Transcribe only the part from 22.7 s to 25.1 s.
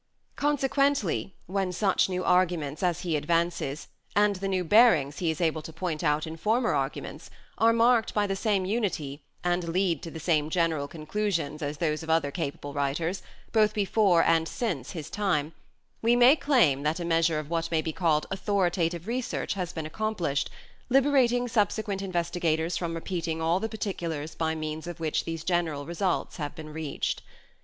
from repeating all the particulars by means of